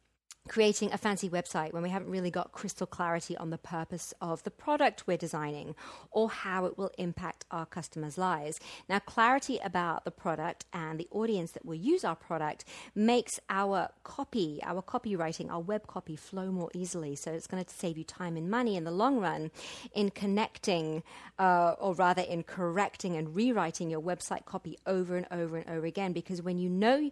creating 0.52 0.92
a 0.92 0.98
fancy 0.98 1.30
website 1.30 1.72
when 1.72 1.82
we 1.82 1.88
haven't 1.88 2.10
really 2.10 2.30
got 2.30 2.52
crystal 2.52 2.86
clarity 2.86 3.34
on 3.38 3.48
the 3.48 3.56
purpose 3.56 4.12
of 4.20 4.42
the 4.42 4.50
product 4.50 5.06
we're 5.06 5.16
designing 5.16 5.74
or 6.10 6.28
how 6.28 6.66
it 6.66 6.76
will 6.76 6.90
impact 6.98 7.46
our 7.50 7.64
customers' 7.64 8.18
lives. 8.18 8.60
Now, 8.86 8.98
clarity 8.98 9.58
about 9.64 10.04
the 10.04 10.10
product 10.10 10.66
and 10.70 11.00
the 11.00 11.08
audience 11.10 11.52
that 11.52 11.64
will 11.64 11.76
use 11.76 12.04
our 12.04 12.14
product 12.14 12.66
makes 12.94 13.40
our 13.48 13.88
copy, 14.04 14.60
our 14.62 14.82
copywriting, 14.82 15.50
our 15.50 15.60
web 15.60 15.86
copy 15.86 16.16
flow 16.16 16.52
more 16.52 16.68
easily. 16.74 17.16
So 17.16 17.32
it's 17.32 17.46
going 17.46 17.64
to 17.64 17.70
save 17.70 17.96
you 17.96 18.04
time 18.04 18.36
and 18.36 18.50
money 18.50 18.76
in 18.76 18.84
the 18.84 18.90
long 18.90 19.20
run 19.20 19.50
in 19.94 20.10
connecting, 20.10 21.02
uh, 21.38 21.76
or 21.80 21.94
rather 21.94 22.20
in 22.20 22.42
correcting 22.42 23.16
and 23.16 23.34
rewriting 23.34 23.88
your 23.88 24.02
website 24.02 24.44
copy 24.44 24.76
over 24.86 25.16
and 25.16 25.26
over 25.30 25.56
and 25.56 25.70
over 25.70 25.86
again. 25.86 26.12
Because 26.12 26.42
when 26.42 26.58
you 26.58 26.68
know 26.68 27.10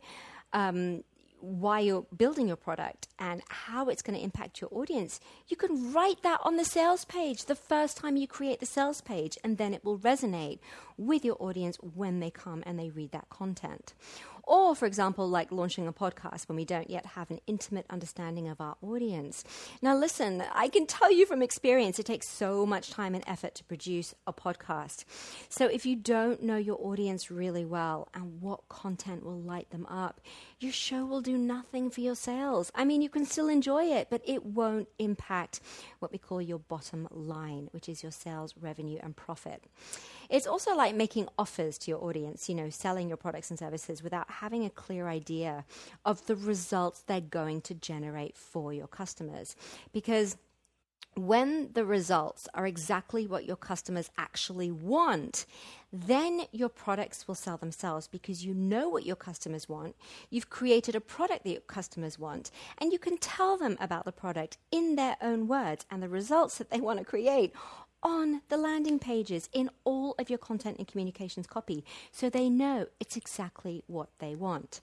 um, 0.53 1.05
why 1.41 1.81
you're 1.81 2.07
building 2.17 2.47
your 2.47 2.57
product 2.57 3.09
and 3.19 3.43
how 3.49 3.89
it's 3.89 4.03
going 4.03 4.19
to 4.19 4.25
impact 4.25 4.61
your 4.61 4.71
audience, 4.73 5.21
you 5.49 5.57
can 5.57 5.93
write 5.93 6.23
that 6.23 6.41
on 6.43 6.57
the 6.57 6.65
sales 6.65 7.05
page 7.05 7.47
the 7.47 7.55
first 7.55 7.97
time 7.97 8.17
you 8.17 8.27
create 8.27 8.61
the 8.61 8.67
sales 8.67 9.01
page, 9.01 9.39
and 9.43 9.59
then 9.59 9.75
it 9.75 9.85
will 9.85 9.99
resonate 9.99 10.59
with 10.97 11.25
your 11.25 11.37
audience 11.41 11.77
when 11.95 12.21
they 12.21 12.31
come 12.31 12.63
and 12.67 12.79
they 12.79 12.91
read 12.91 13.13
that 13.13 13.29
content. 13.31 13.95
Or, 14.45 14.75
for 14.75 14.87
example, 14.87 15.29
like 15.29 15.53
launching 15.53 15.87
a 15.87 15.93
podcast 15.93 16.49
when 16.49 16.57
we 16.57 16.65
don't 16.65 16.91
yet 16.91 17.07
have 17.07 17.31
an 17.31 17.41
intimate 17.47 17.87
understanding 17.91 18.49
of 18.49 18.61
our 18.61 18.77
audience. 18.83 19.45
Now, 19.83 19.97
listen, 19.97 20.43
I 20.53 20.69
can 20.69 20.87
tell 20.87 21.13
you 21.13 21.27
from 21.27 21.43
experience, 21.43 21.99
it 21.99 22.07
takes 22.07 22.29
so 22.29 22.67
much 22.67 22.91
time 22.91 23.15
and 23.15 23.25
effort 23.27 23.55
to 23.57 23.65
produce 23.65 24.15
a 24.27 24.33
podcast. 24.33 25.05
So, 25.49 25.67
if 25.67 25.87
you 25.87 25.97
don't 25.97 26.43
know 26.43 26.57
your 26.57 26.79
audience 26.81 27.31
really 27.31 27.65
well 27.65 28.09
and 28.15 28.41
what 28.41 28.69
content 28.69 29.25
will 29.25 29.41
light 29.41 29.71
them 29.71 29.87
up, 29.87 30.21
your 30.59 30.73
show 30.73 31.05
will 31.05 31.21
do 31.21 31.39
nothing 31.39 31.91
for 31.91 32.01
your 32.01 32.15
sales. 32.15 32.71
I 32.75 32.85
mean, 32.85 33.03
you 33.03 33.09
can 33.09 33.25
still 33.25 33.49
enjoy 33.49 33.85
it, 33.85 34.09
but 34.11 34.23
it 34.25 34.45
won't 34.45 34.89
impact 34.99 35.61
what 35.99 36.13
we 36.13 36.19
call 36.19 36.41
your 36.43 36.59
bottom 36.59 37.09
line, 37.11 37.69
which 37.73 37.89
is 37.89 38.03
your 38.03 38.13
sales 38.13 38.55
revenue 38.61 38.99
and 39.03 39.17
profit. 39.17 39.65
It's 40.29 40.47
also 40.47 40.77
like 40.77 40.95
making 40.95 41.29
offers 41.39 41.77
to 41.79 41.91
your 41.91 42.03
audience, 42.05 42.49
you 42.49 42.55
know, 42.55 42.71
selling 42.71 43.09
your 43.09 43.17
products 43.17 43.51
and 43.51 43.59
services 43.59 44.03
without 44.03 44.30
having 44.31 44.65
a 44.65 44.71
clear 44.71 45.09
idea 45.09 45.65
of 46.05 46.27
the 46.27 46.37
results 46.37 47.03
they're 47.03 47.21
going 47.21 47.61
to 47.63 47.75
generate 47.75 48.37
for 48.37 48.73
your 48.73 48.87
customers. 48.87 49.57
Because 49.93 50.37
when 51.17 51.71
the 51.73 51.85
results 51.85 52.49
are 52.55 52.67
exactly 52.67 53.27
what 53.27 53.45
your 53.45 53.57
customers 53.57 54.11
actually 54.17 54.71
want, 54.71 55.45
then 55.93 56.43
your 56.53 56.69
products 56.69 57.27
will 57.27 57.35
sell 57.35 57.57
themselves 57.57 58.07
because 58.07 58.45
you 58.45 58.55
know 58.55 58.89
what 58.89 59.05
your 59.05 59.17
customers 59.17 59.69
want. 59.69 59.97
You've 60.31 60.51
created 60.51 60.95
a 60.95 61.01
product 61.01 61.45
that 61.45 61.51
your 61.51 61.61
customers 61.63 62.19
want, 62.19 62.51
and 62.79 62.93
you 62.93 62.99
can 62.99 63.19
tell 63.19 63.57
them 63.57 63.77
about 63.81 64.05
the 64.05 64.13
product 64.13 64.59
in 64.71 64.95
their 64.95 65.17
own 65.21 65.49
words 65.49 65.85
and 65.91 66.03
the 66.03 66.09
results 66.09 66.59
that 66.59 66.71
they 66.71 66.81
want 66.81 67.01
to 67.01 67.05
create 67.05 67.53
on 68.03 68.43
the 68.49 68.57
landing 68.57 68.99
pages 68.99 69.49
in 69.53 69.71
all 69.85 70.15
of 70.19 70.31
your 70.31 70.39
content 70.39 70.79
and 70.79 70.89
communications 70.89 71.47
copy 71.47 71.85
so 72.11 72.31
they 72.31 72.49
know 72.49 72.87
it's 72.99 73.17
exactly 73.17 73.83
what 73.87 74.09
they 74.19 74.35
want. 74.35 74.81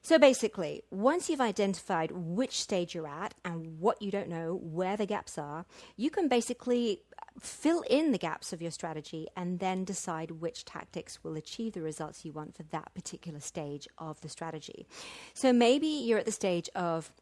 So 0.00 0.18
basically, 0.18 0.82
once 0.90 1.28
you've 1.28 1.40
identified 1.40 2.12
which 2.12 2.60
stage 2.60 2.94
you're 2.94 3.06
at 3.06 3.34
and 3.44 3.78
what 3.78 4.00
you 4.00 4.10
don't 4.10 4.28
know, 4.28 4.58
where 4.62 4.96
the 4.96 5.04
gaps 5.04 5.36
are, 5.36 5.66
you 5.96 6.08
can 6.08 6.28
basically 6.28 7.02
fill 7.40 7.82
in 7.90 8.12
the 8.12 8.18
gaps 8.18 8.52
of 8.52 8.62
your 8.62 8.70
strategy 8.70 9.26
and 9.36 9.58
then 9.58 9.84
decide 9.84 10.30
which 10.30 10.64
tactics 10.64 11.22
will 11.22 11.36
achieve 11.36 11.72
the 11.72 11.82
results 11.82 12.24
you 12.24 12.32
want 12.32 12.56
for 12.56 12.62
that 12.64 12.94
particular 12.94 13.40
stage 13.40 13.86
of 13.98 14.20
the 14.20 14.28
strategy. 14.28 14.86
So 15.34 15.52
maybe 15.52 15.86
you're 15.86 16.18
at 16.18 16.26
the 16.26 16.32
stage 16.32 16.70
of 16.74 17.12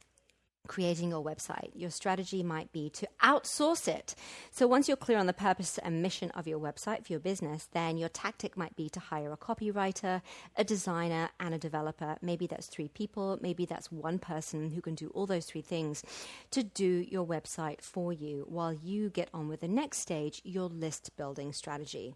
creating 0.67 1.11
your 1.11 1.25
website. 1.25 1.71
Your 1.75 1.91
strategy 1.91 2.43
might 2.43 2.73
be 2.73 2.91
to 2.91 3.09
outsource 3.23 3.89
it. 3.89 4.15
So 4.51 4.67
once 4.67 4.89
you're 4.89 4.97
clear 4.97 5.19
on 5.19 5.27
the 5.27 5.33
purpose 5.33 5.79
and 5.79 6.03
mission 6.03 6.31
of 6.33 6.47
your 6.47 6.59
website 6.59 7.07
for 7.07 7.13
your 7.13 7.21
business, 7.21 7.69
then 7.73 7.97
your 7.97 8.09
tactic 8.09 8.57
might 8.57 8.77
be 8.77 8.89
to 8.91 9.01
hire 9.01 9.33
a 9.33 9.37
copywriter, 9.37 10.23
a 10.57 10.65
designer, 10.65 11.31
and 11.41 11.55
a 11.55 11.59
developer. 11.59 12.17
Maybe 12.21 12.47
that's 12.47 12.67
three 12.67 12.89
people, 12.89 13.39
maybe 13.41 13.65
that's 13.65 13.91
one 13.93 14.19
person 14.19 14.71
who 14.71 14.81
can 14.81 14.95
do 14.95 15.09
all 15.11 15.27
those 15.27 15.47
three 15.47 15.63
things 15.63 16.03
to 16.51 16.63
do 16.63 17.05
your 17.09 17.27
website 17.27 17.81
for 17.81 18.13
you 18.13 18.45
while 18.49 18.73
you 18.73 19.11
get 19.11 19.29
on 19.33 19.49
with 19.49 19.61
the 19.61 19.69
next 19.69 19.99
stage, 19.99 20.41
your 20.45 20.69
list 20.69 21.11
building 21.17 21.53
strategy. 21.53 22.15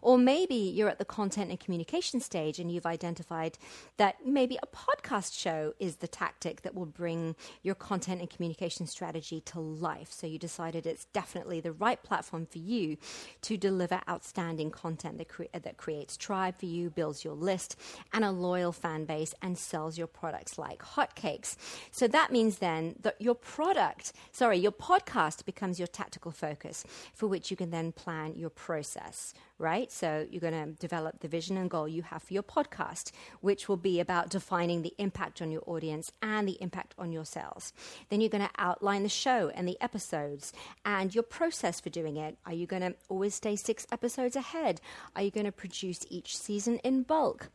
Or 0.00 0.18
maybe 0.18 0.54
you're 0.54 0.88
at 0.88 0.98
the 0.98 1.04
content 1.04 1.50
and 1.50 1.60
communication 1.60 2.20
stage 2.20 2.58
and 2.58 2.70
you've 2.70 2.86
identified 2.86 3.58
that 3.96 4.16
maybe 4.26 4.58
a 4.62 4.66
podcast 4.66 5.38
show 5.38 5.72
is 5.78 5.96
the 5.96 6.08
tactic 6.08 6.62
that 6.62 6.74
will 6.74 6.86
bring 6.86 7.36
your 7.62 7.74
content 7.74 7.91
content 7.92 8.22
and 8.22 8.30
communication 8.30 8.86
strategy 8.86 9.42
to 9.42 9.60
life. 9.60 10.10
So 10.10 10.26
you 10.26 10.38
decided 10.38 10.86
it's 10.86 11.04
definitely 11.12 11.60
the 11.60 11.72
right 11.72 12.02
platform 12.02 12.46
for 12.46 12.56
you 12.56 12.96
to 13.42 13.58
deliver 13.58 14.00
outstanding 14.08 14.70
content 14.70 15.18
that, 15.18 15.28
cre- 15.28 15.52
that 15.52 15.76
creates 15.76 16.16
tribe 16.16 16.58
for 16.58 16.64
you, 16.64 16.88
builds 16.88 17.22
your 17.22 17.34
list 17.34 17.78
and 18.14 18.24
a 18.24 18.30
loyal 18.30 18.72
fan 18.72 19.04
base, 19.04 19.34
and 19.42 19.58
sells 19.58 19.98
your 19.98 20.06
products 20.06 20.56
like 20.56 20.78
hotcakes. 20.78 21.56
So 21.90 22.08
that 22.08 22.32
means 22.32 22.60
then 22.60 22.94
that 23.02 23.20
your 23.20 23.34
product, 23.34 24.14
sorry, 24.30 24.56
your 24.56 24.72
podcast 24.72 25.44
becomes 25.44 25.78
your 25.78 25.86
tactical 25.86 26.30
focus 26.30 26.84
for 27.12 27.26
which 27.26 27.50
you 27.50 27.58
can 27.58 27.68
then 27.68 27.92
plan 27.92 28.36
your 28.36 28.48
process 28.48 29.34
right? 29.62 29.90
So 29.90 30.26
you're 30.30 30.40
going 30.40 30.52
to 30.52 30.72
develop 30.72 31.20
the 31.20 31.28
vision 31.28 31.56
and 31.56 31.70
goal 31.70 31.88
you 31.88 32.02
have 32.02 32.22
for 32.22 32.34
your 32.34 32.42
podcast, 32.42 33.12
which 33.40 33.68
will 33.68 33.76
be 33.76 34.00
about 34.00 34.28
defining 34.28 34.82
the 34.82 34.94
impact 34.98 35.40
on 35.40 35.50
your 35.50 35.62
audience 35.66 36.10
and 36.20 36.46
the 36.46 36.60
impact 36.60 36.94
on 36.98 37.12
your 37.12 37.24
sales. 37.24 37.72
Then 38.10 38.20
you're 38.20 38.28
going 38.28 38.44
to 38.44 38.50
outline 38.58 39.04
the 39.04 39.08
show 39.08 39.50
and 39.54 39.66
the 39.66 39.80
episodes 39.80 40.52
and 40.84 41.14
your 41.14 41.22
process 41.22 41.80
for 41.80 41.90
doing 41.90 42.16
it. 42.16 42.36
Are 42.44 42.52
you 42.52 42.66
going 42.66 42.82
to 42.82 42.94
always 43.08 43.34
stay 43.34 43.56
six 43.56 43.86
episodes 43.92 44.36
ahead? 44.36 44.80
Are 45.14 45.22
you 45.22 45.30
going 45.30 45.46
to 45.46 45.52
produce 45.52 46.04
each 46.10 46.36
season 46.36 46.78
in 46.78 47.04
bulk? 47.04 47.50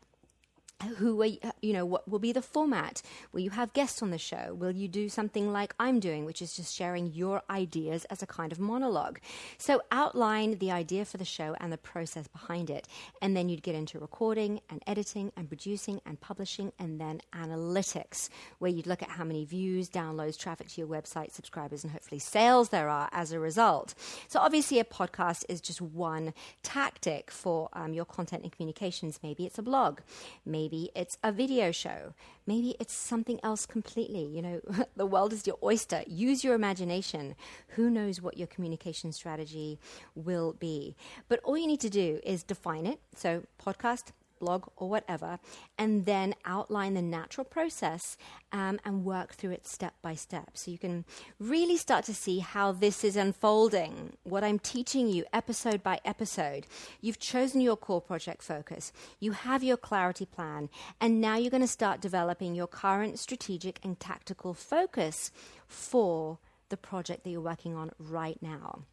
Who 0.98 1.22
are 1.22 1.30
you 1.62 1.74
know 1.74 1.86
what 1.86 2.08
will 2.08 2.20
be 2.20 2.32
the 2.32 2.42
format? 2.42 3.02
Will 3.32 3.40
you 3.40 3.50
have 3.50 3.74
guests 3.74 4.02
on 4.02 4.12
the 4.12 4.18
show? 4.18 4.54
Will 4.54 4.72
you 4.72 4.88
do 4.88 5.10
something 5.10 5.52
like 5.52 5.74
i'm 5.80 6.00
doing 6.00 6.26
which 6.26 6.42
is 6.42 6.56
just 6.56 6.74
sharing 6.74 7.14
your 7.14 7.42
ideas 7.50 8.06
as 8.06 8.22
a 8.22 8.28
kind 8.28 8.52
of 8.52 8.60
monologue? 8.60 9.20
So 9.58 9.82
outline 9.92 10.60
the 10.60 10.72
idea 10.72 11.06
for 11.06 11.18
the 11.18 11.26
show 11.26 11.56
and 11.60 11.72
the 11.74 11.78
process 11.78 12.28
behind 12.28 12.70
it. 12.70 12.88
And 13.22 13.36
then 13.36 13.50
you'd 13.50 13.64
get 13.64 13.76
into 13.76 14.00
recording 14.00 14.62
and 14.70 14.84
editing 14.86 15.32
and 15.36 15.48
producing 15.48 16.00
and 16.06 16.20
publishing 16.20 16.72
and 16.78 17.02
then 17.02 17.22
analytics 17.34 18.30
where 18.60 18.72
you'd 18.72 18.88
look 18.88 19.02
at 19.02 19.10
how 19.10 19.24
many 19.24 19.46
views 19.46 19.90
downloads 19.90 20.38
traffic 20.38 20.68
to 20.70 20.82
your 20.82 20.88
website 20.88 21.32
subscribers 21.32 21.84
and 21.84 21.92
hopefully 21.92 22.20
sales 22.20 22.70
there 22.70 22.90
are 22.90 23.10
as 23.12 23.32
a 23.32 23.40
result. 23.40 23.96
So 24.28 24.40
obviously 24.40 24.80
a 24.80 24.84
podcast 24.84 25.44
is 25.50 25.60
just 25.60 25.82
one 25.82 26.34
tactic 26.62 27.32
for 27.32 27.70
um, 27.74 27.94
your 27.94 28.06
content 28.06 28.44
and 28.44 28.52
communications. 28.52 29.20
Maybe 29.24 29.46
it's 29.46 29.58
a 29.58 29.64
blog. 29.64 30.00
Maybe 30.46 30.67
Maybe 30.68 30.92
it's 30.94 31.18
a 31.24 31.32
video 31.32 31.72
show. 31.72 32.14
Maybe 32.46 32.76
it's 32.78 32.94
something 32.94 33.40
else 33.42 33.66
completely. 33.66 34.26
You 34.26 34.42
know, 34.42 34.62
the 34.98 35.06
world 35.06 35.32
is 35.32 35.48
your 35.48 35.58
oyster. 35.64 36.04
Use 36.08 36.44
your 36.44 36.56
imagination. 36.56 37.36
Who 37.78 37.90
knows 37.90 38.22
what 38.22 38.38
your 38.38 38.48
communication 38.48 39.14
strategy 39.14 39.80
will 40.14 40.58
be? 40.60 40.98
But 41.30 41.40
all 41.46 41.58
you 41.58 41.68
need 41.68 41.80
to 41.80 41.90
do 41.90 42.20
is 42.22 42.44
define 42.44 42.86
it. 42.86 43.00
So, 43.16 43.44
podcast, 43.66 44.12
blog, 44.40 44.68
or 44.76 44.90
whatever, 44.90 45.40
and 45.78 46.06
then 46.06 46.36
outline 46.46 46.94
the 46.94 47.02
natural 47.02 47.46
process 47.46 48.18
um, 48.52 48.80
and 48.86 49.06
work 49.06 49.34
through 49.34 49.52
it 49.52 49.68
step 49.68 49.94
by 50.02 50.16
step. 50.16 50.52
So 50.54 50.72
you 50.72 50.78
can 50.78 51.06
really 51.40 51.78
start 51.78 52.06
to 52.06 52.14
see 52.14 52.40
how 52.40 52.72
this 52.72 53.04
is 53.04 53.16
unfolding, 53.16 54.14
what 54.24 54.44
I'm 54.44 54.60
teaching 54.60 55.08
you 55.08 55.26
episode 55.34 55.84
by 55.84 56.00
episode. 56.06 56.68
You've 57.02 57.20
chosen 57.20 57.62
your 57.62 57.78
core 57.78 58.02
project 58.02 58.44
focus, 58.44 58.92
you 59.20 59.32
have 59.32 59.64
your 59.64 59.78
clarity 59.78 60.26
plan, 60.26 60.70
and 61.00 61.22
now 61.22 61.38
you're 61.38 61.52
going 61.52 61.62
to 61.62 61.68
start 61.68 62.02
developing 62.02 62.56
your 62.56 62.68
current 62.68 63.20
strategic 63.20 63.80
and 63.84 64.00
tactical 64.00 64.54
focus 64.54 65.32
for 65.68 66.40
the 66.70 66.78
project 66.78 67.24
that 67.24 67.30
you're 67.30 67.42
working 67.42 67.76
on 67.76 67.92
right 68.00 68.42
now. 68.42 68.84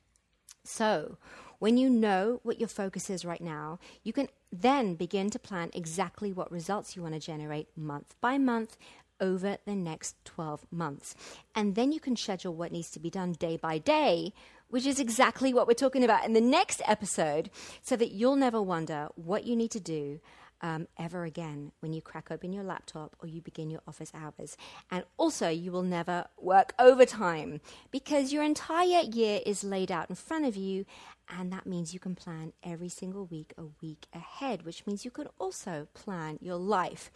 So, 0.64 1.18
when 1.58 1.76
you 1.76 1.88
know 1.88 2.40
what 2.42 2.58
your 2.58 2.68
focus 2.68 3.10
is 3.10 3.24
right 3.24 3.40
now, 3.40 3.78
you 4.02 4.12
can 4.12 4.28
then 4.60 4.94
begin 4.94 5.30
to 5.30 5.38
plan 5.38 5.70
exactly 5.74 6.32
what 6.32 6.52
results 6.52 6.94
you 6.94 7.02
want 7.02 7.14
to 7.14 7.20
generate 7.20 7.68
month 7.76 8.14
by 8.20 8.38
month 8.38 8.76
over 9.20 9.58
the 9.64 9.74
next 9.74 10.16
12 10.24 10.66
months. 10.70 11.14
And 11.54 11.74
then 11.74 11.92
you 11.92 12.00
can 12.00 12.16
schedule 12.16 12.54
what 12.54 12.72
needs 12.72 12.90
to 12.92 13.00
be 13.00 13.10
done 13.10 13.32
day 13.32 13.56
by 13.56 13.78
day, 13.78 14.32
which 14.68 14.86
is 14.86 15.00
exactly 15.00 15.54
what 15.54 15.66
we're 15.66 15.74
talking 15.74 16.04
about 16.04 16.24
in 16.24 16.32
the 16.32 16.40
next 16.40 16.82
episode, 16.86 17.50
so 17.82 17.96
that 17.96 18.12
you'll 18.12 18.36
never 18.36 18.60
wonder 18.60 19.08
what 19.14 19.44
you 19.44 19.56
need 19.56 19.70
to 19.72 19.80
do 19.80 20.20
um, 20.64 20.88
ever 20.98 21.24
again 21.24 21.72
when 21.80 21.92
you 21.92 22.00
crack 22.00 22.30
open 22.30 22.50
your 22.50 22.64
laptop 22.64 23.14
or 23.20 23.28
you 23.28 23.42
begin 23.42 23.68
your 23.68 23.82
office 23.86 24.10
hours. 24.14 24.56
And 24.90 25.04
also, 25.18 25.50
you 25.50 25.70
will 25.70 25.82
never 25.82 26.24
work 26.40 26.72
overtime 26.78 27.60
because 27.90 28.32
your 28.32 28.42
entire 28.42 29.02
year 29.02 29.40
is 29.44 29.62
laid 29.62 29.92
out 29.92 30.08
in 30.08 30.16
front 30.16 30.46
of 30.46 30.56
you 30.56 30.86
and 31.28 31.52
that 31.52 31.66
means 31.66 31.94
you 31.94 32.00
can 32.00 32.14
plan 32.14 32.52
every 32.62 32.88
single 32.88 33.26
week 33.26 33.54
a 33.56 33.64
week 33.80 34.06
ahead, 34.12 34.64
which 34.64 34.86
means 34.86 35.04
you 35.04 35.10
can 35.10 35.28
also 35.38 35.88
plan 35.94 36.38
your 36.40 36.56
life. 36.56 37.10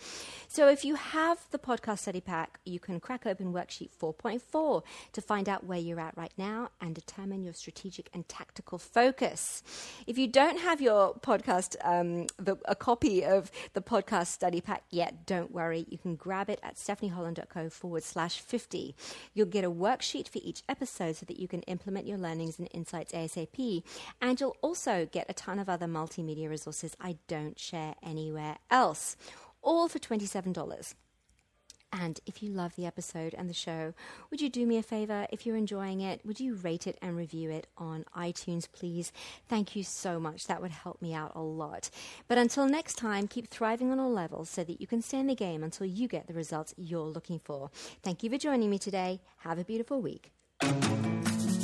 So 0.48 0.68
if 0.68 0.84
you 0.84 0.94
have 0.94 1.38
the 1.50 1.58
podcast 1.58 2.00
study 2.00 2.20
pack, 2.20 2.58
you 2.64 2.80
can 2.80 3.00
crack 3.00 3.26
open 3.26 3.52
worksheet 3.52 3.90
4.4 4.00 4.82
to 5.12 5.20
find 5.20 5.48
out 5.48 5.64
where 5.64 5.78
you're 5.78 6.00
at 6.00 6.16
right 6.16 6.32
now 6.38 6.70
and 6.80 6.94
determine 6.94 7.44
your 7.44 7.52
strategic 7.52 8.08
and 8.14 8.26
tactical 8.28 8.78
focus. 8.78 9.62
If 10.06 10.16
you 10.16 10.26
don't 10.26 10.58
have 10.58 10.80
your 10.80 11.14
podcast, 11.14 11.76
um, 11.84 12.26
the, 12.38 12.56
a 12.64 12.74
copy 12.74 13.24
of 13.24 13.37
the 13.72 13.80
podcast 13.80 14.28
study 14.28 14.60
pack 14.60 14.82
yet, 14.90 15.26
don't 15.26 15.52
worry. 15.52 15.86
You 15.88 15.98
can 15.98 16.16
grab 16.16 16.48
it 16.50 16.60
at 16.62 16.76
stephanieholland.co 16.76 17.70
forward 17.70 18.02
slash 18.02 18.40
50. 18.40 18.94
You'll 19.34 19.46
get 19.46 19.64
a 19.64 19.70
worksheet 19.70 20.28
for 20.28 20.40
each 20.42 20.62
episode 20.68 21.16
so 21.16 21.26
that 21.26 21.38
you 21.38 21.48
can 21.48 21.62
implement 21.62 22.06
your 22.06 22.18
learnings 22.18 22.58
and 22.58 22.68
insights 22.72 23.12
ASAP. 23.12 23.82
And 24.20 24.40
you'll 24.40 24.56
also 24.60 25.08
get 25.10 25.26
a 25.28 25.34
ton 25.34 25.58
of 25.58 25.68
other 25.68 25.86
multimedia 25.86 26.48
resources 26.48 26.96
I 27.00 27.16
don't 27.26 27.58
share 27.58 27.94
anywhere 28.02 28.58
else, 28.70 29.16
all 29.62 29.88
for 29.88 29.98
$27. 29.98 30.94
And 31.92 32.20
if 32.26 32.42
you 32.42 32.50
love 32.50 32.76
the 32.76 32.86
episode 32.86 33.34
and 33.34 33.48
the 33.48 33.54
show, 33.54 33.94
would 34.30 34.40
you 34.40 34.48
do 34.48 34.66
me 34.66 34.76
a 34.76 34.82
favor? 34.82 35.26
If 35.30 35.46
you're 35.46 35.56
enjoying 35.56 36.00
it, 36.00 36.20
would 36.24 36.38
you 36.38 36.54
rate 36.54 36.86
it 36.86 36.98
and 37.00 37.16
review 37.16 37.50
it 37.50 37.66
on 37.78 38.04
iTunes, 38.16 38.70
please? 38.70 39.12
Thank 39.48 39.74
you 39.74 39.82
so 39.82 40.20
much. 40.20 40.46
That 40.46 40.60
would 40.60 40.70
help 40.70 41.00
me 41.00 41.14
out 41.14 41.32
a 41.34 41.40
lot. 41.40 41.90
But 42.26 42.38
until 42.38 42.66
next 42.66 42.94
time, 42.94 43.26
keep 43.26 43.48
thriving 43.48 43.90
on 43.90 43.98
all 43.98 44.12
levels 44.12 44.50
so 44.50 44.64
that 44.64 44.80
you 44.80 44.86
can 44.86 45.02
stay 45.02 45.18
in 45.18 45.26
the 45.26 45.34
game 45.34 45.62
until 45.62 45.86
you 45.86 46.08
get 46.08 46.26
the 46.26 46.34
results 46.34 46.74
you're 46.76 47.00
looking 47.00 47.38
for. 47.38 47.70
Thank 48.02 48.22
you 48.22 48.30
for 48.30 48.38
joining 48.38 48.70
me 48.70 48.78
today. 48.78 49.20
Have 49.38 49.58
a 49.58 49.64
beautiful 49.64 50.00
week. 50.00 50.32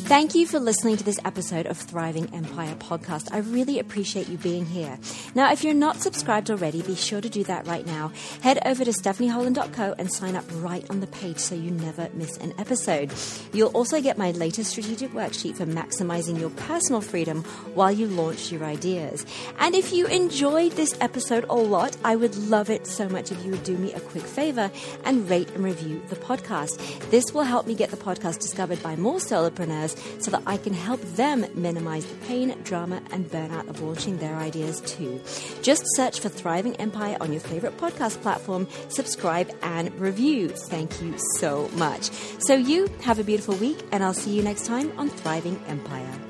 Thank 0.04 0.34
you 0.34 0.46
for 0.46 0.60
listening 0.60 0.98
to 0.98 1.02
this 1.02 1.18
episode 1.24 1.64
of 1.64 1.78
Thriving 1.78 2.32
Empire 2.34 2.74
podcast. 2.74 3.32
I 3.32 3.38
really 3.38 3.78
appreciate 3.78 4.28
you 4.28 4.36
being 4.36 4.66
here. 4.66 4.98
Now, 5.34 5.50
if 5.50 5.64
you're 5.64 5.72
not 5.72 6.02
subscribed 6.02 6.50
already, 6.50 6.82
be 6.82 6.94
sure 6.94 7.22
to 7.22 7.28
do 7.30 7.42
that 7.44 7.66
right 7.66 7.86
now. 7.86 8.12
Head 8.42 8.58
over 8.66 8.84
to 8.84 8.90
stephanieholland.co 8.90 9.94
and 9.98 10.12
sign 10.12 10.36
up 10.36 10.44
right 10.56 10.84
on 10.90 11.00
the 11.00 11.06
page 11.06 11.38
so 11.38 11.54
you 11.54 11.70
never 11.70 12.10
miss 12.12 12.36
an 12.36 12.52
episode. 12.58 13.14
You'll 13.54 13.70
also 13.70 14.02
get 14.02 14.18
my 14.18 14.32
latest 14.32 14.72
strategic 14.72 15.10
worksheet 15.12 15.56
for 15.56 15.64
maximizing 15.64 16.38
your 16.38 16.50
personal 16.50 17.00
freedom 17.00 17.42
while 17.72 17.90
you 17.90 18.06
launch 18.06 18.52
your 18.52 18.64
ideas. 18.64 19.24
And 19.58 19.74
if 19.74 19.90
you 19.94 20.06
enjoyed 20.08 20.72
this 20.72 20.94
episode 21.00 21.46
a 21.48 21.54
lot, 21.54 21.96
I 22.04 22.14
would 22.14 22.36
love 22.36 22.68
it 22.68 22.86
so 22.86 23.08
much 23.08 23.32
if 23.32 23.42
you 23.42 23.52
would 23.52 23.64
do 23.64 23.78
me 23.78 23.94
a 23.94 24.00
quick 24.00 24.24
favor 24.24 24.70
and 25.06 25.30
rate 25.30 25.48
and 25.52 25.64
review 25.64 26.02
the 26.10 26.16
podcast. 26.16 26.78
This 27.10 27.32
will 27.32 27.44
help 27.44 27.66
me 27.66 27.74
get 27.74 27.90
the 27.90 27.96
podcast 27.96 28.40
discovered 28.40 28.82
by 28.82 28.96
more 28.96 29.16
solopreneurs 29.16 29.93
so 30.18 30.30
that 30.30 30.42
I 30.46 30.56
can 30.56 30.74
help 30.74 31.00
them 31.16 31.46
minimize 31.54 32.06
the 32.06 32.14
pain, 32.26 32.56
drama, 32.62 33.02
and 33.10 33.30
burnout 33.30 33.68
of 33.68 33.80
launching 33.80 34.18
their 34.18 34.36
ideas 34.36 34.80
too. 34.80 35.20
Just 35.62 35.84
search 35.96 36.20
for 36.20 36.28
Thriving 36.28 36.76
Empire 36.76 37.16
on 37.20 37.32
your 37.32 37.40
favorite 37.40 37.76
podcast 37.76 38.20
platform, 38.22 38.68
subscribe, 38.88 39.50
and 39.62 39.94
review. 40.00 40.48
Thank 40.48 41.00
you 41.02 41.14
so 41.38 41.68
much. 41.74 42.10
So, 42.38 42.54
you 42.54 42.88
have 43.02 43.18
a 43.18 43.24
beautiful 43.24 43.56
week, 43.56 43.78
and 43.92 44.02
I'll 44.02 44.14
see 44.14 44.34
you 44.34 44.42
next 44.42 44.66
time 44.66 44.92
on 44.98 45.08
Thriving 45.08 45.62
Empire. 45.66 46.23